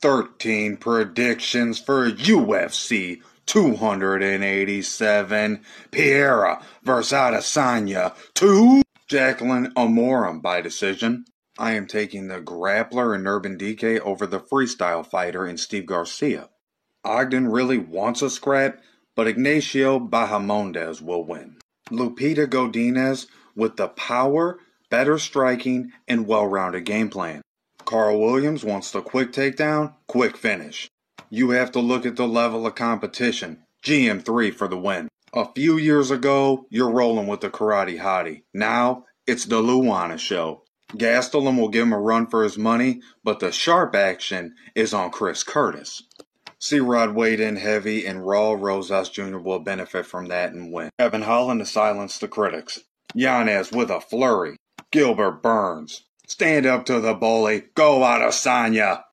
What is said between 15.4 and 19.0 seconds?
in Steve Garcia. Ogden really wants a scrap,